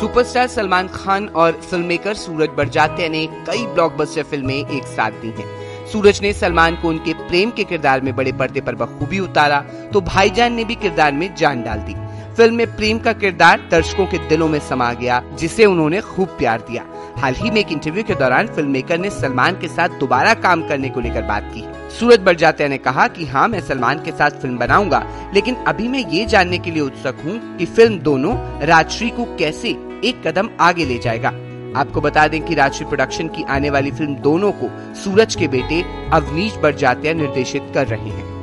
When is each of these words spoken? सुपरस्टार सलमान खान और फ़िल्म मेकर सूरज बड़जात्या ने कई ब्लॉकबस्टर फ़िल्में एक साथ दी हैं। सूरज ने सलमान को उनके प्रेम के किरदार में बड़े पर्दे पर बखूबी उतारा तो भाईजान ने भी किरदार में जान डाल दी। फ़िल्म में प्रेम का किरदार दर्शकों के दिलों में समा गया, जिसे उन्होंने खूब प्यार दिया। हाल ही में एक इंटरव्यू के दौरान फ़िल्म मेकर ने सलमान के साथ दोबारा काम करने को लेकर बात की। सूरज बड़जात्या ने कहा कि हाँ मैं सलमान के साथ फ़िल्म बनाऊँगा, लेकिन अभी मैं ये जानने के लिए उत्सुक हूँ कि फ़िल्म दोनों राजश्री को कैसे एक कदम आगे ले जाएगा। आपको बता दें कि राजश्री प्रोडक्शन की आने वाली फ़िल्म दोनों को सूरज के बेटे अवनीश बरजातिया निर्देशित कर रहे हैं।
सुपरस्टार 0.00 0.46
सलमान 0.46 0.88
खान 0.88 1.26
और 1.28 1.52
फ़िल्म 1.52 1.84
मेकर 1.84 2.14
सूरज 2.14 2.48
बड़जात्या 2.56 3.08
ने 3.08 3.24
कई 3.46 3.64
ब्लॉकबस्टर 3.66 4.22
फ़िल्में 4.22 4.54
एक 4.54 4.84
साथ 4.86 5.12
दी 5.22 5.28
हैं। 5.38 5.86
सूरज 5.86 6.20
ने 6.22 6.32
सलमान 6.32 6.76
को 6.82 6.88
उनके 6.88 7.12
प्रेम 7.20 7.50
के 7.50 7.64
किरदार 7.64 8.00
में 8.00 8.14
बड़े 8.16 8.32
पर्दे 8.32 8.60
पर 8.60 8.74
बखूबी 8.74 9.18
उतारा 9.20 9.58
तो 9.92 10.00
भाईजान 10.00 10.52
ने 10.52 10.64
भी 10.64 10.74
किरदार 10.74 11.12
में 11.12 11.34
जान 11.34 11.62
डाल 11.62 11.78
दी। 11.78 11.94
फ़िल्म 12.36 12.54
में 12.54 12.76
प्रेम 12.76 12.98
का 12.98 13.12
किरदार 13.14 13.66
दर्शकों 13.70 14.06
के 14.06 14.18
दिलों 14.28 14.48
में 14.48 14.58
समा 14.60 14.92
गया, 14.92 15.22
जिसे 15.34 15.64
उन्होंने 15.64 16.00
खूब 16.02 16.28
प्यार 16.38 16.60
दिया। 16.60 16.84
हाल 17.18 17.34
ही 17.34 17.50
में 17.50 17.60
एक 17.60 17.72
इंटरव्यू 17.72 18.04
के 18.04 18.14
दौरान 18.14 18.46
फ़िल्म 18.46 18.70
मेकर 18.70 18.98
ने 18.98 19.10
सलमान 19.10 19.58
के 19.60 19.68
साथ 19.68 19.98
दोबारा 20.00 20.34
काम 20.36 20.66
करने 20.68 20.88
को 20.88 21.00
लेकर 21.00 21.22
बात 21.24 21.50
की। 21.54 21.64
सूरज 21.90 22.20
बड़जात्या 22.20 22.68
ने 22.68 22.78
कहा 22.78 23.08
कि 23.08 23.26
हाँ 23.26 23.46
मैं 23.48 23.60
सलमान 23.60 24.04
के 24.04 24.12
साथ 24.12 24.40
फ़िल्म 24.40 24.58
बनाऊँगा, 24.58 25.02
लेकिन 25.34 25.54
अभी 25.66 25.88
मैं 25.88 26.06
ये 26.08 26.24
जानने 26.26 26.58
के 26.58 26.70
लिए 26.70 26.82
उत्सुक 26.82 27.20
हूँ 27.24 27.38
कि 27.58 27.66
फ़िल्म 27.66 27.98
दोनों 28.00 28.36
राजश्री 28.66 29.10
को 29.10 29.24
कैसे 29.36 29.76
एक 30.04 30.26
कदम 30.26 30.50
आगे 30.60 30.84
ले 30.84 30.98
जाएगा। 30.98 31.28
आपको 31.76 32.00
बता 32.00 32.26
दें 32.28 32.40
कि 32.42 32.54
राजश्री 32.54 32.86
प्रोडक्शन 32.86 33.28
की 33.28 33.42
आने 33.42 33.70
वाली 33.70 33.90
फ़िल्म 33.90 34.14
दोनों 34.14 34.52
को 34.52 34.68
सूरज 34.94 35.34
के 35.34 35.48
बेटे 35.48 35.82
अवनीश 36.12 36.56
बरजातिया 36.56 37.12
निर्देशित 37.12 37.70
कर 37.74 37.86
रहे 37.86 38.10
हैं। 38.10 38.37